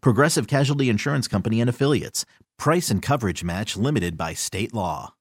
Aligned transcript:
Progressive 0.00 0.46
Casualty 0.46 0.88
Insurance 0.88 1.28
Company 1.28 1.60
and 1.60 1.70
Affiliates. 1.70 2.24
Price 2.58 2.90
and 2.90 3.02
coverage 3.02 3.44
match 3.44 3.76
limited 3.76 4.16
by 4.16 4.34
state 4.34 4.72
law. 4.74 5.14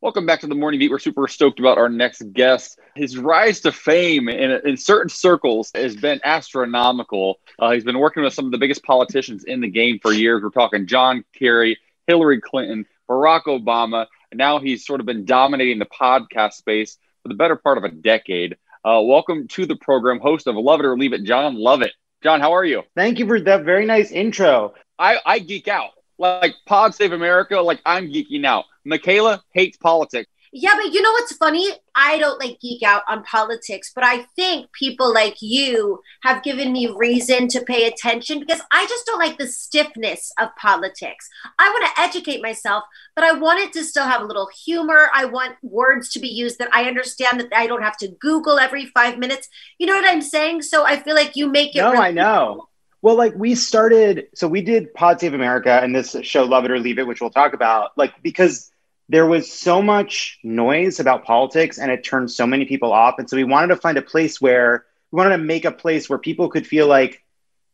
Welcome 0.00 0.26
back 0.26 0.38
to 0.40 0.46
the 0.46 0.54
Morning 0.54 0.78
Beat. 0.78 0.92
We're 0.92 1.00
super 1.00 1.26
stoked 1.26 1.58
about 1.58 1.76
our 1.76 1.88
next 1.88 2.22
guest. 2.32 2.78
His 2.94 3.18
rise 3.18 3.60
to 3.62 3.72
fame 3.72 4.28
in, 4.28 4.52
in 4.64 4.76
certain 4.76 5.08
circles 5.08 5.72
has 5.74 5.96
been 5.96 6.20
astronomical. 6.22 7.40
Uh, 7.58 7.72
he's 7.72 7.82
been 7.82 7.98
working 7.98 8.22
with 8.22 8.32
some 8.32 8.44
of 8.44 8.52
the 8.52 8.58
biggest 8.58 8.84
politicians 8.84 9.42
in 9.42 9.60
the 9.60 9.68
game 9.68 9.98
for 10.00 10.12
years. 10.12 10.40
We're 10.40 10.50
talking 10.50 10.86
John 10.86 11.24
Kerry, 11.36 11.78
Hillary 12.06 12.40
Clinton, 12.40 12.86
Barack 13.10 13.46
Obama, 13.46 14.06
and 14.30 14.38
now 14.38 14.60
he's 14.60 14.86
sort 14.86 15.00
of 15.00 15.06
been 15.06 15.24
dominating 15.24 15.80
the 15.80 15.86
podcast 15.86 16.52
space 16.52 16.96
for 17.24 17.28
the 17.28 17.34
better 17.34 17.56
part 17.56 17.76
of 17.76 17.82
a 17.82 17.90
decade. 17.90 18.56
Uh, 18.84 19.02
welcome 19.02 19.48
to 19.48 19.66
the 19.66 19.74
program, 19.74 20.20
host 20.20 20.46
of 20.46 20.54
Love 20.54 20.78
It 20.78 20.86
or 20.86 20.96
Leave 20.96 21.12
It, 21.12 21.24
Jon 21.24 21.56
Lovett. 21.56 21.92
Jon, 22.22 22.40
how 22.40 22.52
are 22.52 22.64
you? 22.64 22.82
Thank 22.96 23.18
you 23.18 23.26
for 23.26 23.40
that 23.40 23.64
very 23.64 23.86
nice 23.86 24.10
intro. 24.10 24.74
I, 24.98 25.18
I 25.24 25.38
geek 25.38 25.68
out. 25.68 25.90
Like 26.18 26.54
Pod 26.66 26.94
Save 26.96 27.12
America, 27.12 27.60
like 27.60 27.80
I'm 27.86 28.08
geeking 28.08 28.44
out. 28.44 28.64
Michaela 28.84 29.42
hates 29.52 29.76
politics. 29.76 30.28
Yeah, 30.52 30.74
but 30.76 30.92
you 30.92 31.02
know 31.02 31.12
what's 31.12 31.36
funny? 31.36 31.68
I 31.94 32.18
don't 32.18 32.40
like 32.40 32.60
geek 32.60 32.82
out 32.82 33.02
on 33.08 33.22
politics, 33.24 33.92
but 33.94 34.04
I 34.04 34.26
think 34.36 34.72
people 34.72 35.12
like 35.12 35.36
you 35.40 36.00
have 36.22 36.42
given 36.42 36.72
me 36.72 36.94
reason 36.96 37.48
to 37.48 37.60
pay 37.62 37.86
attention 37.86 38.40
because 38.40 38.60
I 38.72 38.86
just 38.86 39.04
don't 39.04 39.18
like 39.18 39.36
the 39.36 39.46
stiffness 39.46 40.32
of 40.38 40.54
politics. 40.56 41.28
I 41.58 41.68
want 41.68 41.86
to 41.86 42.02
educate 42.02 42.40
myself, 42.40 42.84
but 43.14 43.24
I 43.24 43.32
want 43.32 43.60
it 43.60 43.72
to 43.74 43.84
still 43.84 44.04
have 44.04 44.22
a 44.22 44.26
little 44.26 44.48
humor. 44.64 45.10
I 45.12 45.26
want 45.26 45.56
words 45.62 46.10
to 46.10 46.20
be 46.20 46.28
used 46.28 46.58
that 46.58 46.72
I 46.72 46.84
understand 46.84 47.40
that 47.40 47.52
I 47.54 47.66
don't 47.66 47.82
have 47.82 47.96
to 47.98 48.08
Google 48.08 48.58
every 48.58 48.86
five 48.86 49.18
minutes. 49.18 49.48
You 49.78 49.86
know 49.86 49.94
what 49.94 50.08
I'm 50.08 50.22
saying? 50.22 50.62
So 50.62 50.84
I 50.84 50.96
feel 50.96 51.14
like 51.14 51.36
you 51.36 51.48
make 51.48 51.76
it. 51.76 51.80
No, 51.80 51.92
really 51.92 52.06
I 52.06 52.10
know. 52.12 52.68
Well, 53.00 53.16
like 53.16 53.34
we 53.36 53.54
started, 53.54 54.28
so 54.34 54.48
we 54.48 54.60
did 54.60 54.92
Pod 54.94 55.20
Save 55.20 55.34
America 55.34 55.80
and 55.82 55.94
this 55.94 56.16
show, 56.22 56.44
Love 56.44 56.64
It 56.64 56.70
or 56.70 56.80
Leave 56.80 56.98
It, 56.98 57.06
which 57.06 57.20
we'll 57.20 57.30
talk 57.30 57.52
about, 57.52 57.96
like 57.96 58.12
because 58.22 58.72
there 59.08 59.26
was 59.26 59.50
so 59.50 59.80
much 59.80 60.38
noise 60.42 61.00
about 61.00 61.24
politics 61.24 61.78
and 61.78 61.90
it 61.90 62.04
turned 62.04 62.30
so 62.30 62.46
many 62.46 62.66
people 62.66 62.92
off. 62.92 63.18
And 63.18 63.28
so 63.28 63.36
we 63.36 63.44
wanted 63.44 63.68
to 63.68 63.76
find 63.76 63.96
a 63.96 64.02
place 64.02 64.40
where 64.40 64.84
we 65.10 65.16
wanted 65.16 65.36
to 65.36 65.42
make 65.42 65.64
a 65.64 65.72
place 65.72 66.08
where 66.08 66.18
people 66.18 66.50
could 66.50 66.66
feel 66.66 66.86
like 66.86 67.24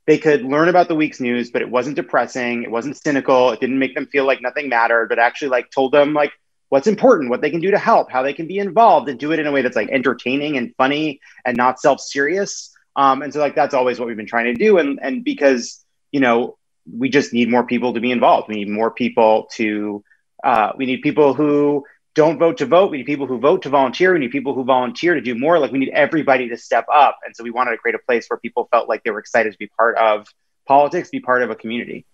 they 0.07 0.19
could 0.19 0.43
learn 0.43 0.69
about 0.69 0.89
the 0.89 0.95
week's 0.95 1.21
news, 1.21 1.51
but 1.51 1.63
it 1.63 1.71
wasn't 1.71 1.97
depressing, 1.97 2.63
it 2.63 2.71
wasn't 2.71 2.97
cynical, 2.97 3.51
it 3.51 3.61
didn't 3.61 3.79
make 3.79 3.95
them 3.95 4.07
feel 4.07 4.27
like 4.27 4.43
nothing 4.43 4.69
mattered, 4.69 5.09
but 5.09 5.19
actually 5.19 5.49
like 5.49 5.71
told 5.71 5.93
them 5.93 6.13
like 6.13 6.33
what's 6.69 6.87
important, 6.87 7.31
what 7.31 7.41
they 7.41 7.51
can 7.51 7.61
do 7.61 7.71
to 7.71 7.79
help, 7.79 8.11
how 8.11 8.23
they 8.23 8.35
can 8.35 8.47
be 8.47 8.59
involved, 8.59 9.09
and 9.09 9.19
do 9.19 9.33
it 9.33 9.39
in 9.39 9.47
a 9.47 9.53
way 9.53 9.63
that's 9.63 9.77
like 9.77 9.89
entertaining 9.89 10.57
and 10.57 10.75
funny 10.77 11.21
and 11.45 11.57
not 11.57 11.81
self-serious. 11.81 12.71
Um, 12.97 13.23
and 13.23 13.33
so 13.33 13.41
like 13.41 13.55
that's 13.57 13.75
always 13.75 13.99
what 13.99 14.07
we've 14.07 14.17
been 14.17 14.27
trying 14.27 14.47
to 14.47 14.55
do. 14.55 14.79
And 14.79 15.01
and 15.03 15.25
because 15.25 15.85
you 16.13 16.21
know 16.21 16.59
we 16.93 17.09
just 17.09 17.33
need 17.33 17.51
more 17.51 17.65
people 17.65 17.95
to 17.95 18.01
be 18.01 18.13
involved. 18.13 18.49
We 18.49 18.57
need 18.57 18.69
more 18.69 18.91
people 18.91 19.49
to 19.55 20.05
uh, 20.45 20.73
we 20.77 20.87
need 20.87 21.03
people 21.03 21.35
who 21.35 21.85
don't 22.15 22.39
vote 22.39 22.59
to 22.59 22.67
vote. 22.67 22.91
We 22.91 22.99
need 22.99 23.07
people 23.07 23.27
who 23.27 23.39
vote 23.39 23.63
to 23.63 23.71
volunteer. 23.71 24.13
We 24.13 24.21
need 24.21 24.31
people 24.31 24.55
who 24.55 24.63
volunteer 24.63 25.15
to 25.15 25.21
do 25.21 25.35
more. 25.35 25.59
Like 25.59 25.73
we 25.73 25.79
need 25.79 25.91
everybody 25.91 26.49
to 26.51 26.57
step 26.57 26.87
up. 26.93 27.19
And 27.25 27.35
so 27.35 27.43
we 27.43 27.51
wanted 27.51 27.73
to 27.73 27.79
create 27.79 27.97
a 27.97 27.99
place 28.07 28.27
where 28.29 28.39
people 28.39 28.69
felt 28.71 28.89
like 28.89 29.03
they 29.03 29.11
were 29.11 29.19
excited 29.19 29.53
to 29.53 29.59
be 29.59 29.67
part 29.67 29.97
of 29.97 30.29
politics, 30.67 31.11
be 31.11 31.21
part 31.21 31.43
of 31.43 31.51
a 31.51 31.57
community. 31.57 32.07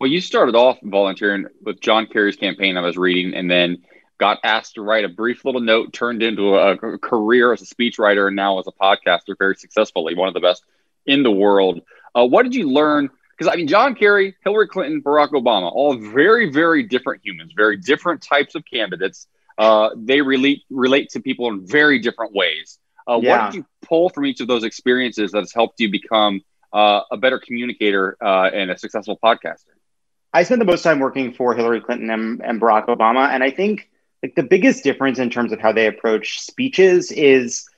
Well, 0.00 0.10
you 0.10 0.20
started 0.20 0.54
off 0.56 0.78
volunteering 0.82 1.46
with 1.62 1.80
John 1.80 2.06
Kerry's 2.06 2.36
campaign 2.36 2.76
I 2.76 2.82
was 2.82 2.98
reading, 2.98 3.34
and 3.34 3.50
then 3.50 3.78
got 4.18 4.38
asked 4.44 4.74
to 4.74 4.82
write 4.82 5.04
a 5.04 5.08
brief 5.08 5.44
little 5.44 5.60
note, 5.60 5.92
turned 5.92 6.22
into 6.22 6.54
a, 6.54 6.98
career 6.98 7.52
as 7.52 7.62
a 7.62 7.66
speechwriter, 7.66 8.26
and 8.26 8.36
now 8.36 8.58
as 8.58 8.66
a 8.66 8.72
podcaster 8.72 9.36
very 9.38 9.54
successfully, 9.54 10.14
one 10.14 10.28
of 10.28 10.34
the 10.34 10.40
best 10.40 10.64
in 11.06 11.22
the 11.22 11.30
world. 11.30 11.80
Uh, 12.14 12.26
what 12.26 12.42
did 12.42 12.54
you 12.54 12.70
learn 12.70 13.08
because 13.36 13.52
I 13.52 13.56
mean, 13.56 13.68
John 13.68 13.94
Kerry, 13.94 14.34
Hillary 14.44 14.68
Clinton, 14.68 15.02
Barack 15.02 15.30
Obama, 15.30 15.70
all 15.72 15.96
very, 15.96 16.50
very 16.50 16.82
different 16.82 17.24
humans, 17.24 17.52
very 17.54 17.76
different 17.76 18.22
types 18.22 18.54
of 18.54 18.64
candidates. 18.64 19.26
Uh, 19.58 19.90
they 19.96 20.20
relate 20.20 20.62
relate 20.70 21.10
to 21.10 21.20
people 21.20 21.48
in 21.48 21.66
very 21.66 21.98
different 21.98 22.34
ways. 22.34 22.78
Uh, 23.08 23.20
yeah. 23.22 23.44
What 23.44 23.52
did 23.52 23.58
you 23.58 23.66
pull 23.82 24.08
from 24.08 24.26
each 24.26 24.40
of 24.40 24.48
those 24.48 24.64
experiences 24.64 25.32
that 25.32 25.40
has 25.40 25.52
helped 25.52 25.80
you 25.80 25.90
become 25.90 26.42
uh, 26.72 27.00
a 27.10 27.16
better 27.16 27.38
communicator 27.38 28.16
uh, 28.20 28.50
and 28.52 28.70
a 28.70 28.78
successful 28.78 29.18
podcaster? 29.22 29.74
I 30.32 30.42
spent 30.42 30.58
the 30.58 30.66
most 30.66 30.82
time 30.82 30.98
working 30.98 31.32
for 31.32 31.54
Hillary 31.54 31.80
Clinton 31.80 32.10
and, 32.10 32.42
and 32.42 32.60
Barack 32.60 32.86
Obama, 32.86 33.28
and 33.30 33.42
I 33.42 33.50
think 33.50 33.88
like 34.22 34.34
the 34.34 34.42
biggest 34.42 34.82
difference 34.82 35.18
in 35.18 35.30
terms 35.30 35.52
of 35.52 35.60
how 35.60 35.72
they 35.72 35.86
approach 35.86 36.40
speeches 36.40 37.12
is 37.12 37.68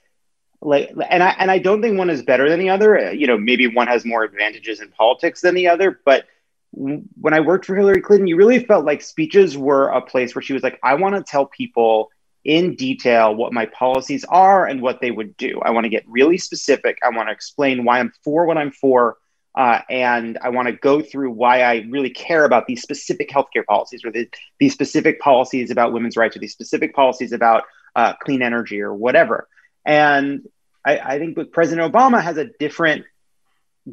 like 0.60 0.92
and 1.08 1.22
i 1.22 1.30
and 1.38 1.50
i 1.50 1.58
don't 1.58 1.82
think 1.82 1.96
one 1.96 2.10
is 2.10 2.22
better 2.22 2.48
than 2.48 2.58
the 2.58 2.70
other. 2.70 3.12
You 3.12 3.26
know 3.26 3.38
maybe 3.38 3.66
one 3.66 3.86
has 3.86 4.04
more 4.04 4.24
advantages 4.24 4.80
in 4.80 4.90
politics 4.90 5.40
than 5.40 5.54
the 5.54 5.68
other 5.68 6.00
but 6.04 6.26
when 6.72 7.32
i 7.32 7.40
worked 7.40 7.64
for 7.64 7.74
hillary 7.74 8.02
clinton 8.02 8.26
you 8.26 8.36
really 8.36 8.58
felt 8.58 8.84
like 8.84 9.00
speeches 9.00 9.56
were 9.56 9.88
a 9.88 10.02
place 10.02 10.34
where 10.34 10.42
she 10.42 10.52
was 10.52 10.62
like 10.62 10.78
i 10.82 10.94
want 10.94 11.14
to 11.14 11.22
tell 11.22 11.46
people 11.46 12.10
in 12.44 12.74
detail 12.76 13.34
what 13.34 13.52
my 13.52 13.66
policies 13.66 14.24
are 14.24 14.66
and 14.66 14.80
what 14.80 15.00
they 15.00 15.10
would 15.10 15.36
do. 15.36 15.60
I 15.62 15.70
want 15.70 15.84
to 15.84 15.90
get 15.90 16.04
really 16.08 16.38
specific. 16.38 16.96
I 17.04 17.10
want 17.14 17.28
to 17.28 17.32
explain 17.32 17.84
why 17.84 18.00
i'm 18.00 18.12
for 18.22 18.46
what 18.46 18.56
i'm 18.56 18.70
for 18.70 19.18
uh, 19.58 19.80
and 19.90 20.38
I 20.40 20.50
want 20.50 20.68
to 20.68 20.72
go 20.72 21.00
through 21.02 21.32
why 21.32 21.62
I 21.62 21.84
really 21.90 22.10
care 22.10 22.44
about 22.44 22.68
these 22.68 22.80
specific 22.80 23.28
healthcare 23.28 23.64
policies 23.66 24.04
or 24.04 24.12
the, 24.12 24.28
these 24.60 24.72
specific 24.72 25.18
policies 25.18 25.72
about 25.72 25.92
women's 25.92 26.16
rights 26.16 26.36
or 26.36 26.38
these 26.38 26.52
specific 26.52 26.94
policies 26.94 27.32
about 27.32 27.64
uh, 27.96 28.12
clean 28.22 28.40
energy 28.40 28.80
or 28.80 28.94
whatever. 28.94 29.48
And 29.88 30.46
I, 30.84 30.98
I 30.98 31.18
think 31.18 31.38
President 31.50 31.90
Obama 31.90 32.22
has 32.22 32.36
a 32.36 32.44
different 32.44 33.06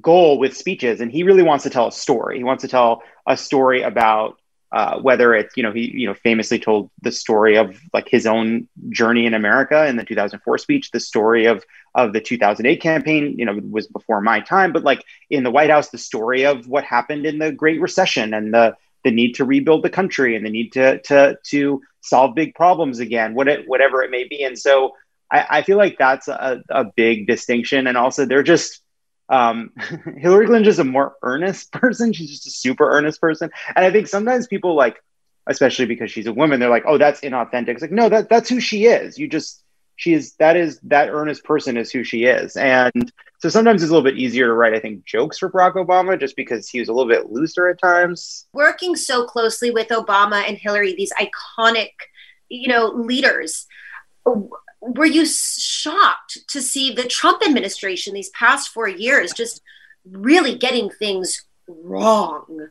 goal 0.02 0.38
with 0.38 0.56
speeches, 0.56 1.00
and 1.00 1.10
he 1.10 1.24
really 1.24 1.42
wants 1.42 1.64
to 1.64 1.70
tell 1.70 1.88
a 1.88 1.92
story. 1.92 2.38
He 2.38 2.44
wants 2.44 2.62
to 2.62 2.68
tell 2.68 3.02
a 3.26 3.38
story 3.38 3.82
about 3.82 4.38
uh, 4.74 5.00
whether 5.00 5.34
it's 5.34 5.56
you 5.56 5.64
know 5.64 5.72
he 5.72 5.90
you 5.90 6.06
know 6.06 6.14
famously 6.14 6.60
told 6.60 6.92
the 7.02 7.14
story 7.14 7.56
of 7.56 7.80
like 7.94 8.10
his 8.10 8.28
own 8.28 8.68
journey 8.90 9.26
in 9.26 9.34
America 9.34 9.88
in 9.88 9.96
the 9.96 10.04
2004 10.04 10.58
speech, 10.58 10.92
the 10.92 11.00
story 11.00 11.46
of 11.46 11.64
of 11.96 12.12
the 12.12 12.20
2008 12.20 12.82
campaign. 12.82 13.40
You 13.40 13.46
know 13.46 13.58
was 13.72 13.88
before 13.88 14.20
my 14.20 14.42
time, 14.42 14.74
but 14.74 14.84
like 14.84 15.02
in 15.30 15.44
the 15.44 15.52
White 15.52 15.70
House, 15.70 15.90
the 15.90 15.98
story 15.98 16.46
of 16.46 16.68
what 16.68 16.84
happened 16.84 17.26
in 17.26 17.40
the 17.40 17.54
Great 17.54 17.80
Recession 17.80 18.34
and 18.34 18.54
the 18.54 18.76
the 19.06 19.12
need 19.12 19.36
to 19.36 19.46
rebuild 19.46 19.82
the 19.84 19.90
country 19.90 20.36
and 20.36 20.46
the 20.46 20.50
need 20.50 20.74
to 20.74 21.00
to 21.04 21.38
to 21.52 21.82
solve 22.02 22.36
big 22.36 22.54
problems 22.54 23.00
again, 23.00 23.34
what 23.34 23.48
it, 23.48 23.68
whatever 23.68 24.04
it 24.04 24.12
may 24.12 24.28
be. 24.28 24.44
And 24.44 24.60
so 24.60 24.94
I, 25.32 25.46
I 25.50 25.62
feel 25.64 25.78
like 25.78 25.98
that's 25.98 26.28
a, 26.28 26.64
a 26.70 26.86
big 26.86 27.28
distinction. 27.28 27.88
And 27.88 27.98
also, 27.98 28.26
they're 28.26 28.44
just 28.44 28.82
um, 29.30 29.72
Hillary 30.18 30.46
Clinton 30.46 30.70
is 30.70 30.80
a 30.80 30.84
more 30.84 31.16
earnest 31.22 31.72
person. 31.72 32.14
She's 32.14 32.32
just 32.32 32.48
a 32.48 32.52
super 32.52 32.90
earnest 32.90 33.22
person. 33.22 33.50
And 33.76 33.86
I 33.86 33.92
think 33.92 34.08
sometimes 34.08 34.48
people 34.48 34.76
like, 34.76 34.98
especially 35.48 35.86
because 35.86 36.12
she's 36.12 36.28
a 36.28 36.34
woman, 36.34 36.60
they're 36.60 36.70
like, 36.70 36.86
oh, 36.88 36.98
that's 36.98 37.22
inauthentic. 37.22 37.70
It's 37.70 37.82
like, 37.82 37.92
no, 37.92 38.10
that 38.10 38.30
that's 38.30 38.50
who 38.50 38.60
she 38.60 38.86
is. 38.86 39.18
You 39.18 39.28
just 39.28 39.64
she 39.98 40.14
is 40.14 40.34
that 40.34 40.58
is 40.58 40.80
that 40.84 41.10
earnest 41.10 41.44
person 41.44 41.78
is 41.78 41.92
who 41.92 42.04
she 42.04 42.26
is. 42.26 42.58
And 42.58 43.12
so 43.40 43.50
sometimes 43.50 43.84
it's 43.84 43.92
a 43.92 43.94
little 43.94 44.10
bit 44.10 44.20
easier 44.20 44.48
to 44.48 44.54
write, 44.54 44.74
I 44.74 44.80
think, 44.80 45.06
jokes 45.06 45.38
for 45.38 45.50
Barack 45.50 45.76
Obama 45.76 46.20
just 46.20 46.36
because 46.36 46.68
he 46.68 46.80
was 46.80 46.90
a 46.90 46.94
little 46.94 47.10
bit 47.10 47.32
looser 47.32 47.68
at 47.68 47.80
times. 47.80 48.48
Working 48.54 48.96
so 48.96 49.26
closely 49.26 49.72
with 49.72 49.90
Obama 49.90 50.44
and 50.48 50.58
Hillary, 50.58 50.96
these 50.96 51.14
iconic, 51.14 51.92
you 52.50 52.68
know, 52.68 52.88
leaders 52.88 53.68
were 54.86 55.06
you 55.06 55.26
shocked 55.26 56.38
to 56.50 56.62
see 56.62 56.94
the 56.94 57.04
Trump 57.04 57.42
administration 57.46 58.14
these 58.14 58.30
past 58.30 58.70
four 58.70 58.88
years 58.88 59.34
just 59.34 59.62
really 60.10 60.56
getting 60.56 60.90
things 60.90 61.44
wrong? 61.68 62.70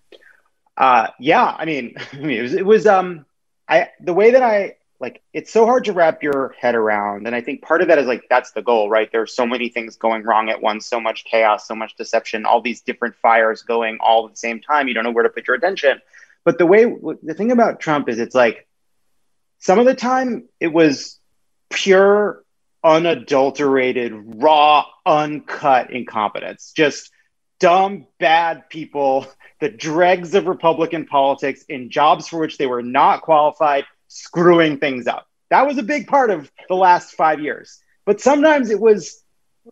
Uh, 0.76 1.08
yeah, 1.18 1.44
I 1.44 1.64
mean, 1.64 1.94
I 2.12 2.16
mean, 2.16 2.38
it 2.38 2.42
was, 2.42 2.54
it 2.54 2.66
was, 2.66 2.86
um, 2.86 3.26
I, 3.68 3.90
the 4.00 4.14
way 4.14 4.32
that 4.32 4.42
I, 4.42 4.76
like, 5.00 5.22
it's 5.32 5.52
so 5.52 5.66
hard 5.66 5.84
to 5.84 5.92
wrap 5.92 6.22
your 6.22 6.54
head 6.58 6.76
around. 6.76 7.26
And 7.26 7.34
I 7.34 7.40
think 7.40 7.62
part 7.62 7.82
of 7.82 7.88
that 7.88 7.98
is 7.98 8.06
like, 8.06 8.24
that's 8.30 8.52
the 8.52 8.62
goal, 8.62 8.88
right? 8.88 9.10
There's 9.10 9.34
so 9.34 9.46
many 9.46 9.68
things 9.68 9.96
going 9.96 10.22
wrong 10.22 10.48
at 10.48 10.62
once, 10.62 10.86
so 10.86 11.00
much 11.00 11.24
chaos, 11.24 11.66
so 11.66 11.74
much 11.74 11.96
deception, 11.96 12.46
all 12.46 12.62
these 12.62 12.80
different 12.82 13.16
fires 13.16 13.62
going 13.62 13.98
all 14.00 14.26
at 14.26 14.30
the 14.30 14.36
same 14.36 14.60
time. 14.60 14.86
You 14.86 14.94
don't 14.94 15.04
know 15.04 15.10
where 15.10 15.24
to 15.24 15.30
put 15.30 15.48
your 15.48 15.56
attention. 15.56 16.00
But 16.44 16.58
the 16.58 16.66
way, 16.66 16.84
the 16.84 17.34
thing 17.34 17.50
about 17.50 17.80
Trump 17.80 18.08
is 18.08 18.18
it's 18.18 18.34
like, 18.34 18.66
some 19.58 19.78
of 19.78 19.86
the 19.86 19.94
time 19.94 20.48
it 20.60 20.68
was 20.68 21.18
pure, 21.70 22.44
unadulterated, 22.82 24.12
raw, 24.14 24.84
uncut 25.06 25.90
incompetence. 25.90 26.72
Just 26.76 27.10
dumb, 27.58 28.06
bad 28.20 28.68
people, 28.68 29.26
the 29.60 29.68
dregs 29.70 30.34
of 30.34 30.46
Republican 30.46 31.06
politics 31.06 31.64
in 31.68 31.90
jobs 31.90 32.28
for 32.28 32.38
which 32.38 32.58
they 32.58 32.66
were 32.66 32.82
not 32.82 33.22
qualified, 33.22 33.84
screwing 34.08 34.78
things 34.78 35.06
up. 35.06 35.26
That 35.50 35.66
was 35.66 35.78
a 35.78 35.82
big 35.82 36.06
part 36.06 36.30
of 36.30 36.50
the 36.68 36.74
last 36.74 37.12
five 37.12 37.40
years. 37.40 37.80
But 38.04 38.20
sometimes 38.20 38.70
it 38.70 38.80
was 38.80 39.22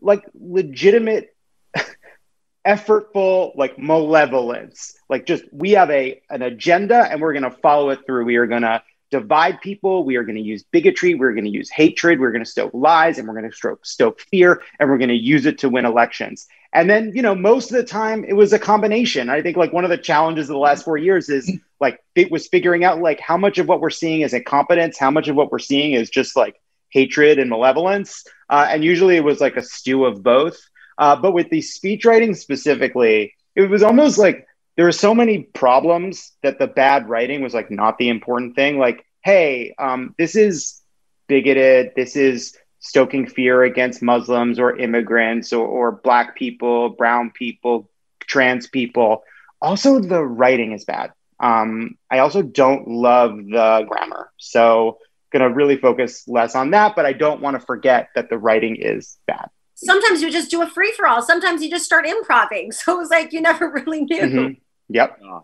like 0.00 0.24
legitimate, 0.34 1.34
effortful, 2.66 3.56
like 3.56 3.78
malevolence. 3.78 4.94
Like 5.08 5.26
just 5.26 5.44
we 5.52 5.72
have 5.72 5.90
a 5.90 6.22
an 6.30 6.42
agenda 6.42 6.96
and 6.96 7.20
we're 7.20 7.32
to 7.42 7.50
follow 7.50 7.90
it 7.90 8.00
through. 8.06 8.24
We 8.24 8.36
are 8.36 8.46
to 8.62 8.82
divide 9.12 9.60
people. 9.60 10.04
We 10.04 10.16
are 10.16 10.24
going 10.24 10.36
to 10.36 10.42
use 10.42 10.64
bigotry. 10.64 11.14
We're 11.14 11.34
going 11.34 11.44
to 11.44 11.50
use 11.50 11.70
hatred. 11.70 12.18
We're 12.18 12.32
going 12.32 12.44
to 12.44 12.50
stoke 12.50 12.72
lies 12.72 13.18
and 13.18 13.28
we're 13.28 13.38
going 13.38 13.48
to 13.48 13.56
stoke, 13.56 13.84
stoke 13.84 14.20
fear 14.22 14.62
and 14.80 14.90
we're 14.90 14.98
going 14.98 15.10
to 15.10 15.14
use 15.14 15.46
it 15.46 15.58
to 15.58 15.68
win 15.68 15.84
elections. 15.84 16.48
And 16.72 16.88
then, 16.88 17.12
you 17.14 17.20
know, 17.20 17.34
most 17.34 17.70
of 17.70 17.76
the 17.76 17.84
time 17.84 18.24
it 18.24 18.32
was 18.32 18.54
a 18.54 18.58
combination. 18.58 19.28
I 19.28 19.42
think 19.42 19.58
like 19.58 19.72
one 19.72 19.84
of 19.84 19.90
the 19.90 19.98
challenges 19.98 20.48
of 20.48 20.54
the 20.54 20.58
last 20.58 20.84
four 20.84 20.96
years 20.96 21.28
is 21.28 21.52
like 21.80 22.02
it 22.14 22.32
was 22.32 22.48
figuring 22.48 22.84
out 22.84 23.00
like 23.00 23.20
how 23.20 23.36
much 23.36 23.58
of 23.58 23.68
what 23.68 23.80
we're 23.80 23.90
seeing 23.90 24.22
is 24.22 24.32
incompetence, 24.32 24.98
how 24.98 25.10
much 25.10 25.28
of 25.28 25.36
what 25.36 25.52
we're 25.52 25.58
seeing 25.58 25.92
is 25.92 26.08
just 26.08 26.34
like 26.34 26.58
hatred 26.88 27.38
and 27.38 27.50
malevolence. 27.50 28.24
Uh, 28.48 28.66
and 28.70 28.82
usually 28.82 29.16
it 29.16 29.24
was 29.24 29.40
like 29.40 29.56
a 29.56 29.62
stew 29.62 30.06
of 30.06 30.22
both. 30.22 30.58
Uh, 30.96 31.16
but 31.16 31.32
with 31.32 31.50
the 31.50 31.60
speech 31.60 32.06
writing 32.06 32.34
specifically, 32.34 33.34
it 33.54 33.68
was 33.68 33.82
almost 33.82 34.18
like 34.18 34.46
there 34.76 34.84
were 34.84 34.92
so 34.92 35.14
many 35.14 35.42
problems 35.42 36.32
that 36.42 36.58
the 36.58 36.66
bad 36.66 37.08
writing 37.08 37.42
was 37.42 37.54
like 37.54 37.70
not 37.70 37.98
the 37.98 38.08
important 38.08 38.54
thing. 38.56 38.78
Like, 38.78 39.04
hey, 39.22 39.74
um, 39.78 40.14
this 40.18 40.34
is 40.34 40.80
bigoted. 41.28 41.92
This 41.94 42.16
is 42.16 42.56
stoking 42.80 43.26
fear 43.26 43.62
against 43.62 44.02
Muslims 44.02 44.58
or 44.58 44.76
immigrants 44.76 45.52
or, 45.52 45.66
or 45.66 45.92
black 45.92 46.36
people, 46.36 46.90
brown 46.90 47.30
people, 47.30 47.88
trans 48.20 48.66
people. 48.66 49.22
Also, 49.60 50.00
the 50.00 50.22
writing 50.22 50.72
is 50.72 50.84
bad. 50.84 51.12
Um, 51.38 51.96
I 52.10 52.18
also 52.18 52.42
don't 52.42 52.88
love 52.88 53.36
the 53.36 53.84
grammar. 53.88 54.30
So, 54.38 54.98
going 55.32 55.48
to 55.48 55.54
really 55.54 55.76
focus 55.76 56.28
less 56.28 56.54
on 56.54 56.70
that, 56.72 56.94
but 56.94 57.06
I 57.06 57.12
don't 57.14 57.40
want 57.40 57.58
to 57.58 57.66
forget 57.66 58.08
that 58.14 58.28
the 58.28 58.36
writing 58.38 58.76
is 58.76 59.16
bad. 59.26 59.48
Sometimes 59.84 60.22
you 60.22 60.30
just 60.30 60.50
do 60.50 60.62
a 60.62 60.66
free 60.66 60.92
for 60.92 61.06
all. 61.06 61.22
Sometimes 61.22 61.62
you 61.62 61.70
just 61.70 61.84
start 61.84 62.06
improving. 62.06 62.72
So 62.82 62.94
it 62.94 62.98
was 62.98 63.10
like 63.10 63.32
you 63.32 63.40
never 63.40 63.70
really 63.70 64.02
knew. 64.02 64.22
Mm-hmm. 64.22 64.52
Yep. 64.88 65.20
Uh, 65.24 65.40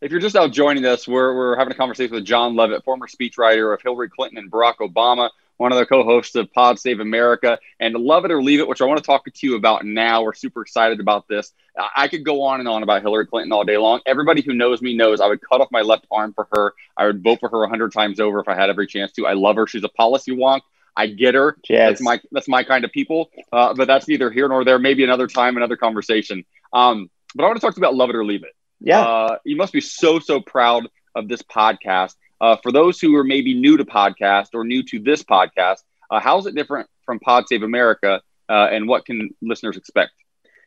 if 0.00 0.10
you're 0.10 0.20
just 0.20 0.34
now 0.34 0.48
joining 0.48 0.84
us, 0.84 1.08
we're, 1.08 1.34
we're 1.34 1.56
having 1.56 1.72
a 1.72 1.76
conversation 1.76 2.14
with 2.14 2.24
Jon 2.24 2.54
Lovett, 2.54 2.84
former 2.84 3.06
speechwriter 3.06 3.72
of 3.72 3.80
Hillary 3.80 4.10
Clinton 4.10 4.38
and 4.38 4.50
Barack 4.50 4.76
Obama 4.76 5.30
one 5.56 5.72
of 5.72 5.78
the 5.78 5.86
co-hosts 5.86 6.34
of 6.34 6.52
Pod 6.52 6.78
Save 6.78 7.00
America, 7.00 7.58
and 7.78 7.94
Love 7.94 8.24
It 8.24 8.30
or 8.30 8.42
Leave 8.42 8.60
It, 8.60 8.68
which 8.68 8.80
I 8.80 8.84
want 8.86 8.98
to 8.98 9.04
talk 9.04 9.24
to 9.24 9.46
you 9.46 9.56
about 9.56 9.84
now. 9.84 10.22
We're 10.22 10.34
super 10.34 10.62
excited 10.62 11.00
about 11.00 11.28
this. 11.28 11.52
I 11.96 12.08
could 12.08 12.24
go 12.24 12.42
on 12.42 12.60
and 12.60 12.68
on 12.68 12.82
about 12.82 13.02
Hillary 13.02 13.26
Clinton 13.26 13.52
all 13.52 13.64
day 13.64 13.76
long. 13.76 14.00
Everybody 14.06 14.42
who 14.42 14.52
knows 14.52 14.82
me 14.82 14.96
knows 14.96 15.20
I 15.20 15.26
would 15.26 15.40
cut 15.40 15.60
off 15.60 15.68
my 15.70 15.82
left 15.82 16.06
arm 16.10 16.32
for 16.34 16.48
her. 16.52 16.74
I 16.96 17.06
would 17.06 17.22
vote 17.22 17.40
for 17.40 17.48
her 17.48 17.64
a 17.64 17.68
hundred 17.68 17.92
times 17.92 18.20
over 18.20 18.40
if 18.40 18.48
I 18.48 18.54
had 18.54 18.70
every 18.70 18.86
chance 18.86 19.12
to. 19.12 19.26
I 19.26 19.34
love 19.34 19.56
her. 19.56 19.66
She's 19.66 19.84
a 19.84 19.88
policy 19.88 20.32
wonk. 20.32 20.60
I 20.96 21.08
get 21.08 21.34
her. 21.34 21.56
Yes. 21.68 21.90
That's 21.90 22.00
my 22.00 22.20
that's 22.32 22.48
my 22.48 22.64
kind 22.64 22.84
of 22.84 22.92
people. 22.92 23.30
Uh, 23.52 23.74
but 23.74 23.86
that's 23.86 24.08
neither 24.08 24.30
here 24.30 24.48
nor 24.48 24.64
there. 24.64 24.78
Maybe 24.78 25.04
another 25.04 25.26
time, 25.26 25.56
another 25.56 25.76
conversation. 25.76 26.44
Um, 26.72 27.10
but 27.34 27.44
I 27.44 27.46
want 27.46 27.56
to 27.56 27.66
talk 27.66 27.74
to 27.74 27.80
you 27.80 27.84
about 27.84 27.96
Love 27.96 28.10
It 28.10 28.16
or 28.16 28.24
Leave 28.24 28.44
It. 28.44 28.52
Yeah. 28.80 29.00
Uh, 29.00 29.38
you 29.44 29.56
must 29.56 29.72
be 29.72 29.80
so 29.80 30.18
so 30.18 30.40
proud 30.40 30.88
of 31.14 31.28
this 31.28 31.42
podcast. 31.42 32.14
Uh, 32.40 32.56
for 32.62 32.72
those 32.72 33.00
who 33.00 33.16
are 33.16 33.24
maybe 33.24 33.54
new 33.54 33.76
to 33.76 33.84
podcast 33.84 34.48
or 34.54 34.64
new 34.64 34.82
to 34.82 34.98
this 34.98 35.22
podcast, 35.22 35.78
uh, 36.10 36.20
how 36.20 36.38
is 36.38 36.46
it 36.46 36.54
different 36.54 36.88
from 37.04 37.18
Pod 37.20 37.48
Save 37.48 37.62
America, 37.62 38.20
uh, 38.48 38.68
and 38.70 38.88
what 38.88 39.04
can 39.06 39.30
listeners 39.40 39.76
expect? 39.76 40.12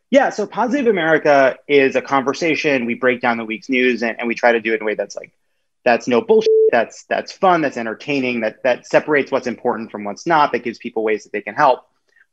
Yeah, 0.09 0.29
so 0.29 0.47
Pod 0.47 0.71
Save 0.71 0.87
America 0.87 1.57
is 1.67 1.95
a 1.95 2.01
conversation. 2.01 2.85
We 2.85 2.95
break 2.95 3.21
down 3.21 3.37
the 3.37 3.45
week's 3.45 3.69
news, 3.69 4.01
and, 4.01 4.17
and 4.17 4.27
we 4.27 4.35
try 4.35 4.53
to 4.53 4.61
do 4.61 4.71
it 4.71 4.77
in 4.77 4.81
a 4.81 4.85
way 4.85 4.95
that's 4.95 5.15
like 5.15 5.33
that's 5.87 6.05
no 6.05 6.19
bullshit. 6.19 6.51
That's 6.69 7.05
that's 7.05 7.31
fun. 7.31 7.61
That's 7.61 7.77
entertaining. 7.77 8.41
That 8.41 8.61
that 8.63 8.85
separates 8.85 9.31
what's 9.31 9.47
important 9.47 9.89
from 9.89 10.03
what's 10.03 10.27
not. 10.27 10.51
That 10.51 10.59
gives 10.59 10.77
people 10.77 11.01
ways 11.01 11.23
that 11.23 11.31
they 11.31 11.41
can 11.41 11.55
help. 11.55 11.85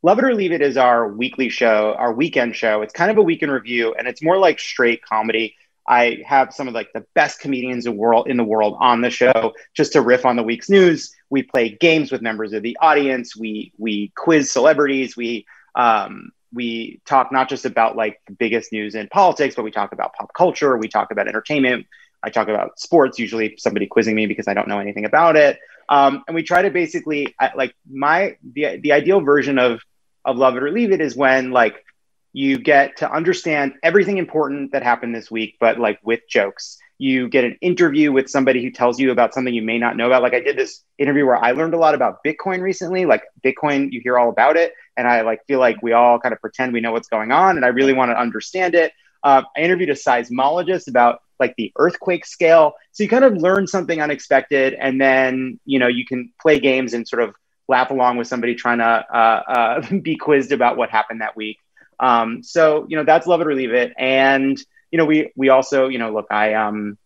Love 0.03 0.19
It 0.19 0.25
or 0.25 0.35
Leave 0.35 0.51
It 0.51 0.61
is 0.61 0.77
our 0.77 1.09
weekly 1.09 1.49
show, 1.49 1.95
our 1.97 2.13
weekend 2.13 2.57
show. 2.57 2.83
It's 2.83 2.93
kind 2.93 3.13
of 3.13 3.17
a 3.17 3.23
weekend 3.23 3.53
review, 3.53 3.95
and 3.97 4.09
it's 4.09 4.21
more 4.21 4.39
like 4.39 4.59
straight 4.59 5.05
comedy. 5.05 5.55
I 5.87 6.25
have 6.27 6.53
some 6.53 6.67
of 6.67 6.75
like 6.75 6.93
the 6.95 7.07
best 7.15 7.39
comedians 7.39 7.87
in 7.87 7.97
world 7.97 8.27
in 8.29 8.37
the 8.37 8.45
world 8.45 8.77
on 8.81 9.03
the 9.03 9.11
show 9.11 9.53
just 9.73 9.93
to 9.93 10.01
riff 10.01 10.27
on 10.27 10.35
the 10.35 10.43
week's 10.43 10.69
news. 10.69 11.15
We 11.31 11.45
play 11.45 11.69
games 11.69 12.11
with 12.11 12.23
members 12.23 12.55
of 12.55 12.65
the 12.65 12.77
audience. 12.81 13.37
We 13.37 13.73
we 13.79 14.11
quiz 14.17 14.51
celebrities. 14.51 15.17
We 15.17 15.47
um, 15.77 16.33
we 16.53 17.01
talk 17.07 17.31
not 17.31 17.49
just 17.49 17.67
about 17.67 17.95
like 17.95 18.21
the 18.27 18.33
biggest 18.33 18.73
news 18.73 18.97
in 18.97 19.07
politics, 19.07 19.55
but 19.55 19.63
we 19.63 19.71
talk 19.71 19.93
about 19.93 20.13
pop 20.15 20.35
culture. 20.35 20.77
We 20.77 20.89
talk 20.89 21.13
about 21.13 21.29
entertainment. 21.29 21.87
I 22.25 22.31
talk 22.31 22.49
about 22.49 22.79
sports. 22.81 23.19
Usually, 23.19 23.57
somebody 23.59 23.87
quizzing 23.87 24.15
me 24.15 24.27
because 24.27 24.49
I 24.49 24.55
don't 24.55 24.69
know 24.69 24.79
anything 24.79 25.05
about 25.05 25.37
it. 25.37 25.59
Um, 25.89 26.25
and 26.27 26.35
we 26.35 26.43
try 26.43 26.63
to 26.63 26.71
basically 26.71 27.35
like 27.55 27.75
my 27.91 28.37
the 28.43 28.79
the 28.79 28.93
ideal 28.93 29.21
version 29.21 29.59
of 29.59 29.81
of 30.25 30.37
love 30.37 30.57
it 30.57 30.63
or 30.63 30.71
leave 30.71 30.93
it 30.93 31.01
is 31.01 31.15
when 31.15 31.51
like 31.51 31.85
you 32.33 32.59
get 32.59 32.97
to 32.97 33.11
understand 33.11 33.75
everything 33.83 34.19
important 34.19 34.73
that 34.73 34.83
happened 34.83 35.15
this 35.15 35.31
week, 35.31 35.57
but 35.61 35.79
like 35.79 36.01
with 36.03 36.21
jokes. 36.29 36.79
You 36.97 37.29
get 37.29 37.45
an 37.45 37.59
interview 37.61 38.13
with 38.13 38.29
somebody 38.29 38.63
who 38.63 38.71
tells 38.71 39.01
you 39.01 39.11
about 39.11 39.35
something 39.35 39.53
you 39.53 39.63
may 39.63 39.79
not 39.79 39.97
know 39.97 40.07
about. 40.07 40.23
Like 40.23 40.35
I 40.35 40.41
did 40.41 40.57
this 40.57 40.83
interview 40.97 41.27
where 41.27 41.37
I 41.37 41.51
learned 41.53 41.75
a 41.75 41.77
lot 41.77 41.95
about 41.95 42.25
Bitcoin 42.25 42.61
recently. 42.61 43.05
Like 43.05 43.25
Bitcoin, 43.45 43.93
you 43.93 44.01
hear 44.03 44.19
all 44.19 44.31
about 44.31 44.57
it, 44.57 44.73
and 44.97 45.07
I 45.07 45.23
like 45.23 45.45
feel 45.47 45.59
like 45.59 45.83
we 45.83 45.93
all 45.93 46.19
kind 46.19 46.33
of 46.33 46.41
pretend 46.41 46.73
we 46.73 46.81
know 46.81 46.93
what's 46.93 47.09
going 47.09 47.33
on, 47.33 47.57
and 47.57 47.65
I 47.65 47.69
really 47.69 47.93
want 47.93 48.11
to 48.11 48.19
understand 48.19 48.75
it. 48.75 48.93
Uh, 49.25 49.43
I 49.57 49.61
interviewed 49.61 49.91
a 49.91 49.95
seismologist 49.95 50.89
about 50.89 51.21
like 51.41 51.55
the 51.57 51.73
earthquake 51.77 52.27
scale, 52.27 52.75
so 52.93 53.03
you 53.03 53.09
kind 53.09 53.25
of 53.25 53.37
learn 53.37 53.67
something 53.67 54.01
unexpected, 54.01 54.75
and 54.75 55.01
then 55.01 55.59
you 55.65 55.79
know 55.79 55.89
you 55.89 56.05
can 56.05 56.33
play 56.41 56.59
games 56.59 56.95
and 56.95 57.07
sort 57.07 57.23
of 57.23 57.35
laugh 57.69 57.91
along 57.91 58.17
with 58.17 58.27
somebody 58.27 58.55
trying 58.55 58.79
to 58.79 58.85
uh, 58.85 59.43
uh, 59.49 59.97
be 60.03 60.17
quizzed 60.17 60.53
about 60.53 60.77
what 60.77 60.91
happened 60.91 61.21
that 61.21 61.37
week. 61.37 61.59
Um, 62.01 62.43
so 62.43 62.87
you 62.89 62.97
know 62.97 63.05
that's 63.05 63.27
love 63.27 63.41
it 63.41 63.47
or 63.47 63.55
leave 63.55 63.73
it. 63.73 63.93
And 63.99 64.59
you 64.91 64.99
know 64.99 65.05
we 65.05 65.33
we 65.37 65.49
also 65.49 65.89
you 65.89 65.99
know 65.99 66.13
look 66.13 66.27
I 66.31 66.55
um 66.55 66.99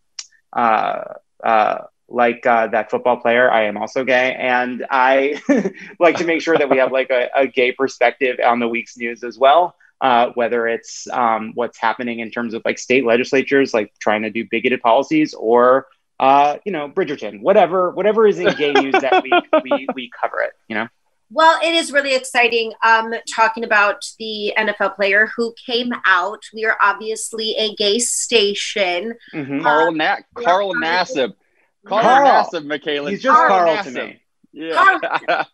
uh, 0.53 1.03
uh, 1.43 1.77
like 2.07 2.45
uh, 2.45 2.67
that 2.67 2.89
football 2.89 3.17
player 3.17 3.51
I 3.51 3.65
am 3.65 3.77
also 3.77 4.03
gay, 4.03 4.35
and 4.37 4.85
I 4.89 5.41
like 5.99 6.17
to 6.17 6.25
make 6.25 6.41
sure 6.41 6.57
that 6.57 6.69
we 6.69 6.77
have 6.77 6.91
like 6.91 7.09
a, 7.11 7.29
a 7.35 7.47
gay 7.47 7.71
perspective 7.71 8.39
on 8.43 8.59
the 8.59 8.67
week's 8.67 8.97
news 8.97 9.23
as 9.23 9.37
well. 9.37 9.75
Uh, 10.01 10.31
whether 10.35 10.65
it's 10.65 11.09
um, 11.09 11.51
what's 11.55 11.77
happening 11.77 12.19
in 12.19 12.31
terms 12.31 12.53
of 12.53 12.61
like 12.63 12.79
state 12.79 13.05
legislatures 13.05 13.73
like 13.73 13.93
trying 13.99 14.21
to 14.21 14.29
do 14.29 14.47
bigoted 14.49 14.81
policies 14.81 15.33
or 15.33 15.87
uh, 16.19 16.57
you 16.65 16.71
know 16.71 16.89
Bridgerton, 16.89 17.41
whatever 17.41 17.91
whatever 17.91 18.27
is 18.27 18.39
in 18.39 18.53
gay 18.55 18.73
news 18.73 18.93
that 19.01 19.23
week, 19.23 19.33
we 19.63 19.87
we 19.95 20.11
cover 20.19 20.41
it. 20.41 20.53
You 20.67 20.75
know. 20.75 20.87
Well, 21.31 21.59
it 21.63 21.75
is 21.75 21.91
really 21.91 22.15
exciting 22.15 22.73
um, 22.83 23.13
talking 23.35 23.63
about 23.63 24.03
the 24.17 24.51
NFL 24.57 24.95
player 24.95 25.29
who 25.35 25.53
came 25.63 25.93
out. 26.05 26.41
We 26.53 26.65
are 26.65 26.75
obviously 26.81 27.55
a 27.57 27.75
gay 27.75 27.99
station. 27.99 29.13
Mm-hmm. 29.33 29.61
Carl, 29.61 29.91
Na- 29.91 30.17
Carl 30.33 30.73
Nassib. 30.73 31.33
Carl, 31.85 32.01
Carl. 32.01 32.27
Nassib, 32.27 32.65
Michaela. 32.65 33.11
He's 33.11 33.21
just 33.21 33.35
Carl, 33.35 33.75
Carl, 33.75 33.83
to 33.83 33.91
me. 33.91 34.21
Yeah. 34.51 34.73
Carl. 34.73 34.99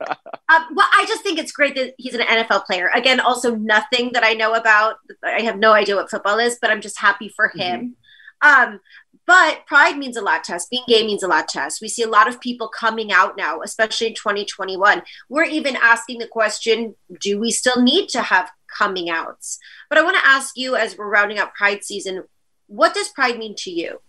Uh, 0.47 0.59
well, 0.75 0.87
I 0.93 1.05
just 1.07 1.23
think 1.23 1.39
it's 1.39 1.51
great 1.51 1.73
that 1.73 1.95
he's 1.97 2.13
an 2.13 2.21
NFL 2.21 2.65
player. 2.65 2.91
Again, 2.93 3.19
also 3.19 3.55
nothing 3.55 4.11
that 4.13 4.23
I 4.23 4.33
know 4.33 4.53
about. 4.53 4.97
I 5.23 5.41
have 5.41 5.57
no 5.57 5.73
idea 5.73 5.95
what 5.95 6.11
football 6.11 6.37
is, 6.37 6.59
but 6.61 6.69
I'm 6.69 6.81
just 6.81 6.99
happy 6.99 7.29
for 7.29 7.47
him. 7.47 7.95
Um, 8.43 8.79
but 9.25 9.65
pride 9.65 9.97
means 9.97 10.17
a 10.17 10.21
lot 10.21 10.43
to 10.45 10.55
us. 10.55 10.67
Being 10.67 10.83
gay 10.87 11.05
means 11.05 11.23
a 11.23 11.27
lot 11.27 11.47
to 11.49 11.61
us. 11.61 11.81
We 11.81 11.87
see 11.87 12.03
a 12.03 12.07
lot 12.07 12.27
of 12.27 12.39
people 12.39 12.67
coming 12.67 13.11
out 13.11 13.35
now, 13.35 13.61
especially 13.61 14.07
in 14.07 14.13
2021. 14.13 15.01
We're 15.29 15.45
even 15.45 15.75
asking 15.77 16.19
the 16.19 16.27
question 16.27 16.95
do 17.19 17.39
we 17.39 17.51
still 17.51 17.81
need 17.81 18.07
to 18.09 18.21
have 18.21 18.51
coming 18.77 19.09
outs? 19.09 19.57
But 19.89 19.97
I 19.97 20.03
want 20.03 20.17
to 20.17 20.27
ask 20.27 20.55
you, 20.55 20.75
as 20.75 20.95
we're 20.95 21.09
rounding 21.09 21.39
up 21.39 21.55
Pride 21.55 21.83
season, 21.83 22.25
what 22.67 22.93
does 22.93 23.09
pride 23.09 23.37
mean 23.39 23.55
to 23.59 23.71
you? 23.71 23.99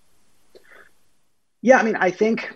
Yeah, 1.62 1.78
I 1.78 1.83
mean, 1.83 1.97
I 1.97 2.11
think 2.11 2.52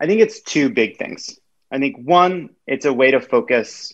I 0.00 0.06
think 0.06 0.20
it's 0.20 0.40
two 0.40 0.70
big 0.70 0.98
things. 0.98 1.38
I 1.70 1.78
think 1.78 1.96
one, 1.98 2.50
it's 2.66 2.84
a 2.84 2.92
way 2.92 3.10
to 3.10 3.20
focus 3.20 3.92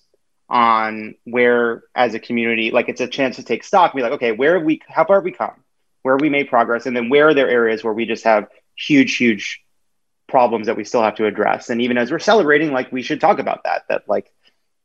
on 0.48 1.14
where 1.24 1.84
as 1.94 2.14
a 2.14 2.18
community, 2.18 2.70
like 2.70 2.88
it's 2.88 3.00
a 3.00 3.06
chance 3.06 3.36
to 3.36 3.42
take 3.42 3.64
stock, 3.64 3.94
be 3.94 4.02
like, 4.02 4.12
okay, 4.12 4.32
where 4.32 4.54
have 4.54 4.64
we 4.64 4.80
how 4.88 5.04
far 5.04 5.16
have 5.16 5.24
we 5.24 5.32
come? 5.32 5.62
where 6.02 6.14
have 6.14 6.20
we 6.20 6.28
made 6.28 6.48
progress, 6.48 6.86
and 6.86 6.96
then 6.96 7.08
where 7.08 7.28
are 7.28 7.34
there 7.34 7.48
areas 7.48 7.82
where 7.82 7.92
we 7.92 8.06
just 8.06 8.24
have 8.24 8.48
huge, 8.76 9.16
huge 9.16 9.62
problems 10.28 10.66
that 10.66 10.76
we 10.76 10.84
still 10.84 11.02
have 11.02 11.14
to 11.16 11.26
address. 11.26 11.70
And 11.70 11.80
even 11.80 11.98
as 11.98 12.10
we're 12.10 12.18
celebrating, 12.18 12.72
like 12.72 12.90
we 12.92 13.02
should 13.02 13.20
talk 13.20 13.38
about 13.38 13.64
that. 13.64 13.82
That 13.88 14.08
like 14.08 14.32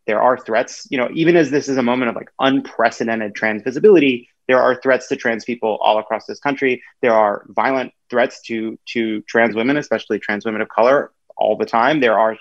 there 0.06 0.22
are 0.22 0.38
threats, 0.38 0.88
you 0.90 0.98
know, 0.98 1.10
even 1.14 1.36
as 1.36 1.50
this 1.50 1.68
is 1.68 1.78
a 1.78 1.84
moment 1.84 2.10
of 2.10 2.16
like 2.16 2.30
unprecedented 2.40 3.36
trans 3.36 3.64
visibility, 3.64 4.30
there 4.48 4.62
are 4.62 4.80
threats 4.80 5.08
to 5.10 5.16
trans 5.16 5.44
people 5.46 5.78
all 5.82 6.00
across 6.00 6.26
this 6.26 6.40
country. 6.40 6.84
There 7.02 7.14
are 7.14 7.46
violent 7.48 7.94
threats 8.10 8.42
to 8.44 8.78
to 8.94 9.22
trans 9.22 9.56
women, 9.56 9.78
especially 9.78 10.20
trans 10.20 10.46
women 10.46 10.62
of 10.62 10.70
color, 10.70 11.12
all 11.36 11.58
the 11.58 11.66
time. 11.66 12.00
There 12.00 12.20
are 12.20 12.38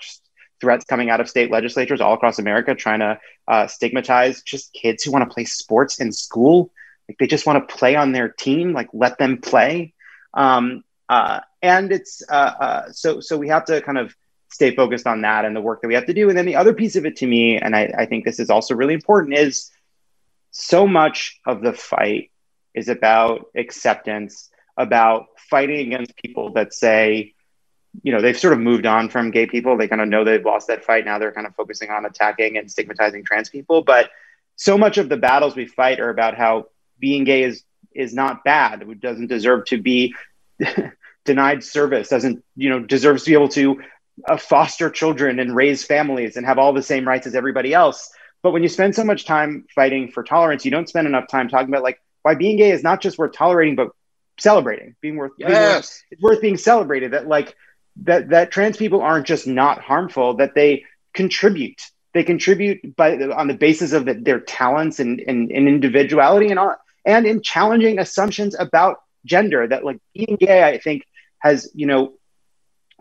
threats 0.59 0.85
coming 0.85 1.09
out 1.09 1.21
of 1.21 1.29
state 1.29 1.51
legislatures 1.51 2.01
all 2.01 2.13
across 2.13 2.39
America 2.39 2.73
trying 2.75 2.99
to 2.99 3.19
uh, 3.47 3.67
stigmatize 3.67 4.41
just 4.41 4.73
kids 4.73 5.03
who 5.03 5.11
want 5.11 5.29
to 5.29 5.33
play 5.33 5.45
sports 5.45 5.99
in 5.99 6.11
school. 6.11 6.71
Like 7.07 7.17
they 7.19 7.27
just 7.27 7.45
want 7.45 7.67
to 7.67 7.75
play 7.75 7.95
on 7.95 8.11
their 8.11 8.29
team, 8.29 8.73
like 8.73 8.89
let 8.93 9.17
them 9.17 9.37
play. 9.37 9.93
Um, 10.33 10.83
uh, 11.07 11.41
and 11.61 11.91
it's 11.91 12.21
uh, 12.29 12.33
uh, 12.59 12.91
so 12.91 13.19
so 13.21 13.37
we 13.37 13.49
have 13.49 13.65
to 13.65 13.81
kind 13.81 13.97
of 13.97 14.15
stay 14.49 14.75
focused 14.75 15.07
on 15.07 15.21
that 15.21 15.45
and 15.45 15.55
the 15.55 15.61
work 15.61 15.81
that 15.81 15.87
we 15.87 15.93
have 15.93 16.05
to 16.07 16.13
do. 16.13 16.29
And 16.29 16.37
then 16.37 16.45
the 16.45 16.55
other 16.55 16.73
piece 16.73 16.95
of 16.95 17.05
it 17.05 17.17
to 17.17 17.27
me, 17.27 17.57
and 17.57 17.75
I, 17.75 17.93
I 17.97 18.05
think 18.05 18.25
this 18.25 18.39
is 18.39 18.49
also 18.49 18.75
really 18.75 18.93
important, 18.93 19.37
is 19.37 19.71
so 20.51 20.87
much 20.87 21.39
of 21.45 21.61
the 21.61 21.73
fight 21.73 22.31
is 22.73 22.89
about 22.89 23.47
acceptance, 23.55 24.49
about 24.77 25.27
fighting 25.49 25.87
against 25.87 26.15
people 26.15 26.51
that 26.53 26.73
say, 26.73 27.33
you 28.03 28.11
know, 28.11 28.21
they've 28.21 28.37
sort 28.37 28.53
of 28.53 28.59
moved 28.59 28.85
on 28.85 29.09
from 29.09 29.31
gay 29.31 29.47
people. 29.47 29.75
They 29.75 29.87
kind 29.87 30.01
of 30.01 30.07
know 30.07 30.23
they've 30.23 30.43
lost 30.43 30.67
that 30.67 30.85
fight. 30.85 31.05
Now 31.05 31.17
they're 31.17 31.31
kind 31.31 31.47
of 31.47 31.55
focusing 31.55 31.89
on 31.89 32.05
attacking 32.05 32.57
and 32.57 32.69
stigmatizing 32.69 33.23
trans 33.25 33.49
people. 33.49 33.81
But 33.81 34.11
so 34.55 34.77
much 34.77 34.97
of 34.97 35.09
the 35.09 35.17
battles 35.17 35.55
we 35.55 35.65
fight 35.65 35.99
are 35.99 36.09
about 36.09 36.35
how 36.37 36.67
being 36.99 37.23
gay 37.23 37.43
is 37.43 37.63
is 37.93 38.13
not 38.13 38.43
bad. 38.43 38.83
It 38.83 38.99
doesn't 38.99 39.27
deserve 39.27 39.65
to 39.65 39.81
be 39.81 40.13
denied 41.25 41.63
service. 41.63 42.09
Doesn't 42.09 42.43
you 42.55 42.69
know 42.69 42.79
deserves 42.79 43.23
to 43.23 43.31
be 43.31 43.33
able 43.33 43.49
to 43.49 43.81
uh, 44.27 44.37
foster 44.37 44.89
children 44.89 45.39
and 45.39 45.55
raise 45.55 45.83
families 45.83 46.37
and 46.37 46.45
have 46.45 46.59
all 46.59 46.73
the 46.73 46.83
same 46.83 47.07
rights 47.07 47.27
as 47.27 47.35
everybody 47.35 47.73
else. 47.73 48.11
But 48.43 48.51
when 48.51 48.63
you 48.63 48.69
spend 48.69 48.95
so 48.95 49.03
much 49.03 49.25
time 49.25 49.65
fighting 49.73 50.11
for 50.11 50.23
tolerance, 50.23 50.65
you 50.65 50.71
don't 50.71 50.87
spend 50.87 51.07
enough 51.07 51.27
time 51.27 51.49
talking 51.49 51.69
about 51.69 51.83
like 51.83 51.99
why 52.21 52.35
being 52.35 52.57
gay 52.57 52.71
is 52.71 52.83
not 52.83 53.01
just 53.01 53.17
worth 53.17 53.33
tolerating, 53.33 53.75
but 53.75 53.89
celebrating. 54.39 54.95
Being 55.01 55.17
worth, 55.17 55.33
yes. 55.37 55.49
being 55.49 55.61
worth 55.61 56.03
it's 56.11 56.21
worth 56.21 56.41
being 56.41 56.57
celebrated. 56.57 57.13
That 57.13 57.27
like 57.27 57.55
that 58.03 58.29
that 58.29 58.51
trans 58.51 58.77
people 58.77 59.01
aren't 59.01 59.25
just 59.25 59.47
not 59.47 59.81
harmful, 59.81 60.35
that 60.37 60.55
they 60.55 60.85
contribute. 61.13 61.81
They 62.13 62.23
contribute 62.23 62.95
by 62.95 63.17
on 63.17 63.47
the 63.47 63.53
basis 63.53 63.93
of 63.93 64.05
the, 64.05 64.13
their 64.15 64.39
talents 64.39 64.99
and, 64.99 65.19
and, 65.19 65.51
and 65.51 65.67
individuality 65.67 66.49
and 66.49 66.59
all, 66.59 66.75
and 67.05 67.25
in 67.25 67.41
challenging 67.41 67.99
assumptions 67.99 68.55
about 68.57 69.01
gender. 69.25 69.67
That 69.67 69.83
like 69.83 69.99
being 70.13 70.37
gay, 70.39 70.63
I 70.63 70.77
think, 70.77 71.03
has 71.39 71.69
you 71.73 71.85
know 71.85 72.13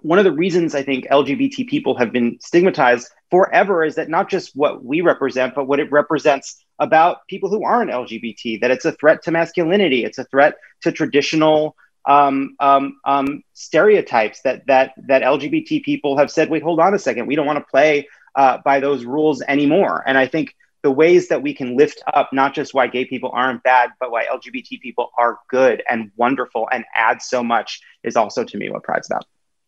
one 0.03 0.19
of 0.19 0.25
the 0.25 0.33
reasons 0.33 0.75
I 0.75 0.83
think 0.83 1.07
LGBT 1.09 1.67
people 1.69 1.97
have 1.99 2.13
been 2.13 2.39
stigmatized 2.41 3.09
forever 3.31 3.85
is 3.85 3.97
that 3.97 4.09
not 4.09 4.29
just 4.31 4.55
what 4.55 4.85
we 4.85 5.01
represent, 5.01 5.55
but 5.55 5.67
what 5.67 5.81
it 5.81 5.91
represents 5.91 6.65
about 6.79 7.27
people 7.29 7.49
who 7.49 7.65
aren't 7.65 7.91
LGBT, 7.91 8.61
that 8.61 8.71
it's 8.71 8.85
a 8.85 8.93
threat 8.93 9.23
to 9.23 9.31
masculinity, 9.31 10.05
it's 10.05 10.19
a 10.19 10.25
threat 10.25 10.57
to 10.83 10.93
traditional 10.93 11.77
um, 12.05 12.55
um, 12.61 12.99
um, 13.05 13.43
stereotypes 13.55 14.43
that 14.43 14.67
that 14.67 14.93
that 15.09 15.23
LGBT 15.23 15.83
people 15.83 16.17
have 16.19 16.31
said, 16.31 16.51
wait, 16.51 16.63
hold 16.63 16.81
on 16.81 16.95
a 16.95 16.99
second, 16.99 17.27
we 17.27 17.35
don't 17.35 17.47
want 17.47 17.59
to 17.59 17.65
play 17.71 18.09
uh, 18.37 18.59
by 18.65 18.81
those 18.81 19.05
rules 19.05 19.43
anymore. 19.43 20.05
And 20.07 20.17
I 20.17 20.27
think 20.27 20.55
the 20.83 20.91
ways 20.91 21.29
that 21.29 21.43
we 21.43 21.53
can 21.53 21.77
lift 21.77 22.01
up 22.15 22.33
not 22.33 22.55
just 22.55 22.73
why 22.73 22.87
gay 22.87 23.05
people 23.05 23.31
aren't 23.33 23.63
bad, 23.65 23.91
but 23.99 24.13
why 24.13 24.25
LGBT 24.27 24.81
people 24.81 25.11
are 25.19 25.41
good 25.49 25.83
and 25.89 26.13
wonderful 26.17 26.69
and 26.71 26.85
add 26.95 27.21
so 27.23 27.43
much 27.43 27.81
is 28.05 28.15
also 28.15 28.45
to 28.45 28.57
me 28.57 28.71
what 28.71 28.85
Pride's 28.85 29.09
about. 29.11 29.25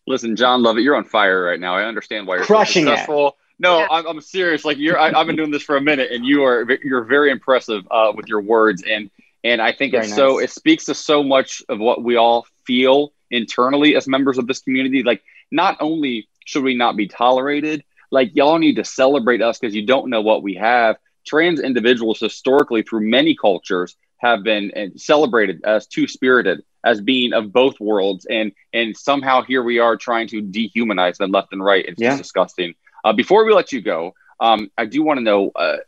Listen, 0.07 0.37
Jon 0.37 0.63
Lovett, 0.63 0.85
you're 0.85 0.95
on 0.95 1.05
fire 1.05 1.43
right 1.43 1.59
now. 1.59 1.75
I 1.75 1.85
understand 1.85 2.27
why 2.27 2.37
you're 2.37 2.45
crushing 2.45 2.85
so 2.85 2.91
successful. 2.91 3.29
It. 3.29 3.35
No, 3.59 3.81
yeah. 3.81 3.87
I'm, 3.91 4.07
I'm, 4.07 4.21
serious. 4.21 4.65
Like 4.65 4.79
you're, 4.79 4.99
I, 4.99 5.11
have 5.11 5.27
been 5.27 5.37
doing 5.37 5.51
this 5.51 5.63
for 5.63 5.77
a 5.77 5.81
minute, 5.81 6.13
and 6.13 6.25
you 6.25 6.45
are 6.45 6.67
you're 6.83 7.05
very 7.05 7.31
impressive 7.31 7.83
uh, 7.91 8.13
with 8.15 8.27
your 8.29 8.41
words, 8.41 8.85
and 8.89 9.11
and 9.43 9.61
I 9.61 9.73
think 9.73 9.93
very 9.93 10.05
it's 10.05 10.11
nice. 10.11 10.17
so. 10.17 10.39
It 10.39 10.51
speaks 10.51 10.85
to 10.87 10.95
so 10.95 11.23
much 11.23 11.63
of 11.69 11.79
what 11.79 12.03
we 12.03 12.17
all 12.17 12.47
feel 12.65 13.13
internally 13.31 13.97
as 13.97 14.07
members 14.07 14.39
of 14.39 14.47
this 14.47 14.61
community. 14.61 15.03
Like, 15.03 15.23
not 15.51 15.77
only 15.81 16.29
should 16.45 16.63
we 16.63 16.77
not 16.77 16.97
be 16.97 17.09
tolerated, 17.09 17.85
like 18.11 18.31
y'all 18.35 18.59
need 18.59 18.77
to 18.77 18.85
celebrate 18.85 19.43
us 19.43 19.59
because 19.59 19.75
you 19.75 19.87
don't 19.87 20.09
know 20.09 20.21
what 20.21 20.43
we 20.43 20.55
have. 20.55 20.97
Trans 21.27 21.61
individuals 21.61 22.21
historically 22.21 22.83
through 22.83 23.09
many 23.09 23.37
cultures 23.37 23.97
have 24.19 24.43
been 24.43 24.93
celebrated 24.97 25.63
as 25.65 25.87
two 25.87 26.07
spirited 26.07 26.63
as 26.85 27.01
being 27.01 27.33
of 27.33 27.53
both 27.53 27.79
worlds 27.81 28.27
and 28.27 28.53
and 28.73 28.97
somehow 28.97 29.43
here 29.43 29.63
we 29.63 29.79
are 29.79 29.97
trying 29.97 30.29
to 30.29 30.43
dehumanize 30.43 31.17
them 31.17 31.31
left 31.31 31.53
and 31.53 31.63
right 31.63 31.85
it's 31.87 32.01
yeah. 32.01 32.11
just 32.11 32.23
disgusting 32.23 32.75
uh, 33.09 33.13
before 33.15 33.45
we 33.45 33.53
let 33.53 33.73
you 33.73 33.81
go 33.81 34.15
um, 34.41 34.71
i 34.77 34.85
do 34.85 35.03
want 35.03 35.19
to 35.19 35.25
know 35.25 35.51
uh, 35.55 35.79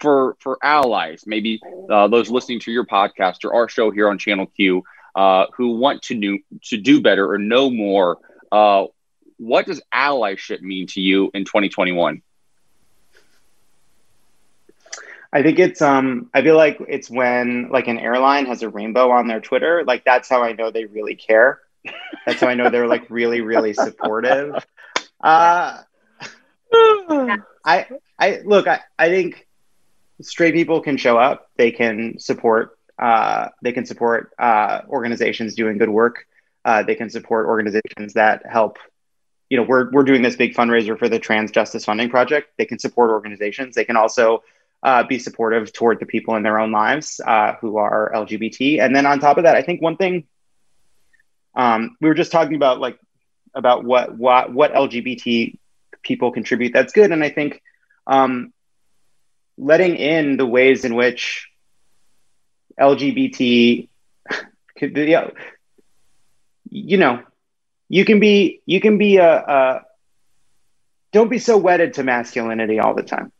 for 0.00 0.36
for 0.40 0.58
allies 0.62 1.24
maybe 1.26 1.60
uh, 1.90 2.08
those 2.08 2.30
listening 2.30 2.60
to 2.60 2.72
your 2.72 2.86
podcast 2.86 3.44
or 3.44 3.54
our 3.54 3.68
show 3.68 3.90
here 3.90 4.08
on 4.08 4.18
channel 4.18 4.46
q 4.46 4.82
uh, 5.14 5.46
who 5.56 5.76
want 5.76 6.02
to 6.02 6.14
do 6.14 6.38
to 6.62 6.76
do 6.76 7.00
better 7.00 7.30
or 7.30 7.38
know 7.38 7.70
more 7.70 8.18
uh, 8.50 8.86
what 9.36 9.66
does 9.66 9.80
allyship 9.94 10.60
mean 10.62 10.86
to 10.86 11.00
you 11.00 11.30
in 11.34 11.44
2021 11.44 12.22
I 15.32 15.42
think 15.42 15.58
it's 15.58 15.80
um 15.80 16.28
I 16.34 16.42
feel 16.42 16.56
like 16.56 16.78
it's 16.88 17.08
when 17.08 17.70
like 17.70 17.88
an 17.88 17.98
airline 17.98 18.46
has 18.46 18.62
a 18.62 18.68
rainbow 18.68 19.10
on 19.10 19.28
their 19.28 19.40
Twitter, 19.40 19.82
like 19.86 20.04
that's 20.04 20.28
how 20.28 20.42
I 20.42 20.52
know 20.52 20.70
they 20.70 20.84
really 20.84 21.14
care. 21.14 21.60
That's 22.26 22.40
how 22.40 22.48
I 22.48 22.54
know 22.54 22.68
they're 22.68 22.86
like 22.86 23.08
really 23.10 23.40
really 23.40 23.72
supportive. 23.72 24.64
Uh 25.24 25.78
I 27.64 27.86
I 28.18 28.40
look, 28.44 28.66
I, 28.66 28.80
I 28.98 29.08
think 29.08 29.46
straight 30.20 30.54
people 30.54 30.80
can 30.80 30.96
show 30.96 31.18
up, 31.18 31.50
they 31.56 31.70
can 31.70 32.18
support 32.18 32.78
uh 32.98 33.48
they 33.62 33.72
can 33.72 33.86
support 33.86 34.32
uh 34.38 34.80
organizations 34.88 35.54
doing 35.54 35.78
good 35.78 35.90
work. 35.90 36.26
Uh 36.64 36.82
they 36.82 36.94
can 36.94 37.10
support 37.10 37.46
organizations 37.46 38.14
that 38.14 38.42
help 38.46 38.78
you 39.52 39.58
know, 39.58 39.64
we're 39.64 39.90
we're 39.90 40.02
doing 40.02 40.22
this 40.22 40.34
big 40.34 40.54
fundraiser 40.54 40.98
for 40.98 41.10
the 41.10 41.18
Trans 41.18 41.50
Justice 41.50 41.84
Funding 41.84 42.08
Project. 42.08 42.52
They 42.56 42.64
can 42.64 42.78
support 42.78 43.10
organizations. 43.10 43.74
They 43.74 43.84
can 43.84 43.98
also 43.98 44.42
uh, 44.82 45.02
be 45.02 45.18
supportive 45.18 45.74
toward 45.74 46.00
the 46.00 46.06
people 46.06 46.36
in 46.36 46.42
their 46.42 46.58
own 46.58 46.72
lives 46.72 47.20
uh, 47.26 47.56
who 47.60 47.76
are 47.76 48.10
LGBT. 48.14 48.80
And 48.80 48.96
then 48.96 49.04
on 49.04 49.20
top 49.20 49.36
of 49.36 49.44
that, 49.44 49.54
I 49.54 49.60
think 49.60 49.82
one 49.82 49.98
thing 49.98 50.26
um, 51.54 51.98
we 52.00 52.08
were 52.08 52.14
just 52.14 52.32
talking 52.32 52.56
about, 52.56 52.80
like 52.80 52.98
about 53.54 53.84
what 53.84 54.16
what 54.16 54.54
what 54.54 54.72
LGBT 54.72 55.58
people 56.02 56.32
contribute. 56.32 56.72
That's 56.72 56.92
good, 56.92 57.12
and 57.12 57.22
I 57.22 57.30
think 57.30 57.62
um, 58.06 58.52
letting 59.56 59.96
in 59.96 60.36
the 60.36 60.46
ways 60.46 60.84
in 60.84 60.94
which 60.94 61.48
LGBT 62.80 63.88
you 66.70 66.96
know, 66.96 67.22
you 67.88 68.04
can 68.04 68.20
be 68.20 68.62
you 68.66 68.80
can 68.80 68.98
be 68.98 69.18
a, 69.18 69.36
a 69.36 69.82
don't 71.12 71.28
be 71.28 71.38
so 71.38 71.58
wedded 71.58 71.94
to 71.94 72.02
masculinity 72.02 72.78
all 72.78 72.94
the 72.94 73.02
time. 73.02 73.32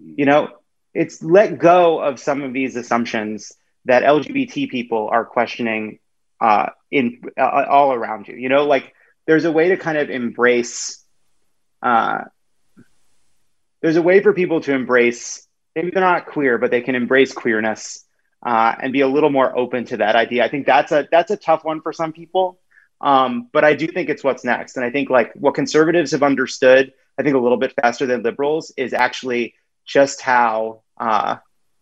You 0.00 0.24
know, 0.24 0.48
it's 0.94 1.22
let 1.22 1.58
go 1.58 2.00
of 2.00 2.18
some 2.18 2.42
of 2.42 2.52
these 2.52 2.76
assumptions 2.76 3.52
that 3.84 4.02
LGBT 4.02 4.70
people 4.70 5.08
are 5.12 5.24
questioning 5.24 5.98
uh, 6.40 6.70
in 6.90 7.20
uh, 7.38 7.64
all 7.68 7.92
around 7.92 8.28
you. 8.28 8.36
You 8.36 8.48
know, 8.48 8.64
like 8.64 8.94
there's 9.26 9.44
a 9.44 9.52
way 9.52 9.68
to 9.68 9.76
kind 9.76 9.98
of 9.98 10.08
embrace. 10.08 11.04
Uh, 11.82 12.24
there's 13.80 13.96
a 13.96 14.02
way 14.02 14.22
for 14.22 14.32
people 14.32 14.60
to 14.62 14.72
embrace. 14.72 15.46
Maybe 15.74 15.90
they're 15.90 16.02
not 16.02 16.26
queer, 16.26 16.58
but 16.58 16.70
they 16.70 16.80
can 16.80 16.94
embrace 16.94 17.32
queerness 17.32 18.04
uh, 18.44 18.74
and 18.80 18.92
be 18.92 19.00
a 19.00 19.08
little 19.08 19.30
more 19.30 19.56
open 19.56 19.84
to 19.86 19.98
that 19.98 20.16
idea. 20.16 20.44
I 20.44 20.48
think 20.48 20.66
that's 20.66 20.92
a 20.92 21.06
that's 21.10 21.30
a 21.30 21.36
tough 21.36 21.64
one 21.64 21.80
for 21.80 21.92
some 21.92 22.12
people, 22.12 22.58
um, 23.00 23.48
but 23.52 23.64
I 23.64 23.74
do 23.74 23.86
think 23.86 24.08
it's 24.08 24.24
what's 24.24 24.44
next. 24.44 24.76
And 24.76 24.84
I 24.84 24.90
think 24.90 25.10
like 25.10 25.32
what 25.34 25.54
conservatives 25.54 26.12
have 26.12 26.22
understood, 26.22 26.92
I 27.18 27.22
think 27.22 27.36
a 27.36 27.38
little 27.38 27.58
bit 27.58 27.74
faster 27.80 28.06
than 28.06 28.22
liberals, 28.22 28.72
is 28.76 28.92
actually 28.92 29.54
just 29.84 30.20
how 30.20 30.82
uh, 30.98 31.36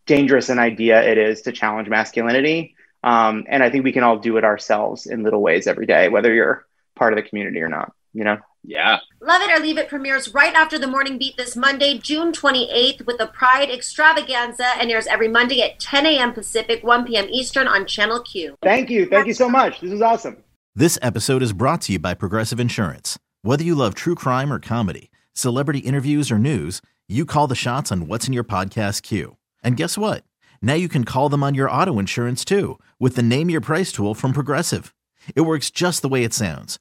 dangerous 0.06 0.48
an 0.48 0.58
idea 0.58 1.02
it 1.02 1.18
is 1.18 1.42
to 1.42 1.52
challenge 1.52 1.88
masculinity. 1.88 2.74
Um, 3.02 3.44
and 3.48 3.62
I 3.62 3.70
think 3.70 3.84
we 3.84 3.92
can 3.92 4.02
all 4.02 4.18
do 4.18 4.36
it 4.36 4.44
ourselves 4.44 5.06
in 5.06 5.22
little 5.22 5.40
ways 5.40 5.66
every 5.66 5.86
day, 5.86 6.08
whether 6.08 6.32
you're 6.32 6.66
part 6.94 7.12
of 7.12 7.16
the 7.16 7.28
community 7.28 7.60
or 7.60 7.68
not, 7.68 7.92
you 8.12 8.24
know? 8.24 8.38
Yeah. 8.66 8.98
Love 9.20 9.42
It 9.42 9.56
or 9.56 9.62
Leave 9.62 9.78
It 9.78 9.88
premieres 9.88 10.34
right 10.34 10.52
after 10.52 10.76
the 10.76 10.88
morning 10.88 11.18
beat 11.18 11.36
this 11.36 11.54
Monday, 11.54 11.98
June 11.98 12.32
28th, 12.32 13.06
with 13.06 13.18
the 13.18 13.28
Pride 13.28 13.70
Extravaganza 13.70 14.66
and 14.80 14.90
airs 14.90 15.06
every 15.06 15.28
Monday 15.28 15.62
at 15.62 15.78
10 15.78 16.04
a.m. 16.04 16.32
Pacific, 16.32 16.82
1 16.82 17.06
p.m. 17.06 17.28
Eastern 17.30 17.68
on 17.68 17.86
Channel 17.86 18.22
Q. 18.22 18.56
Thank 18.62 18.90
you. 18.90 19.06
Thank 19.06 19.28
you 19.28 19.34
so 19.34 19.48
much. 19.48 19.80
This 19.80 19.92
is 19.92 20.02
awesome. 20.02 20.38
This 20.74 20.98
episode 21.00 21.42
is 21.42 21.52
brought 21.52 21.80
to 21.82 21.92
you 21.92 22.00
by 22.00 22.14
Progressive 22.14 22.58
Insurance. 22.58 23.18
Whether 23.42 23.62
you 23.62 23.76
love 23.76 23.94
true 23.94 24.16
crime 24.16 24.52
or 24.52 24.58
comedy, 24.58 25.10
celebrity 25.32 25.78
interviews 25.78 26.32
or 26.32 26.38
news, 26.38 26.82
you 27.06 27.24
call 27.24 27.46
the 27.46 27.54
shots 27.54 27.92
on 27.92 28.08
what's 28.08 28.26
in 28.26 28.32
your 28.32 28.42
podcast 28.42 29.02
queue. 29.02 29.36
And 29.62 29.76
guess 29.76 29.96
what? 29.96 30.24
Now 30.60 30.74
you 30.74 30.88
can 30.88 31.04
call 31.04 31.28
them 31.28 31.44
on 31.44 31.54
your 31.54 31.70
auto 31.70 32.00
insurance 32.00 32.44
too 32.44 32.80
with 32.98 33.14
the 33.14 33.22
Name 33.22 33.48
Your 33.48 33.60
Price 33.60 33.92
tool 33.92 34.14
from 34.14 34.32
Progressive. 34.32 34.92
It 35.36 35.42
works 35.42 35.70
just 35.70 36.02
the 36.02 36.08
way 36.08 36.24
it 36.24 36.34
sounds. 36.34 36.80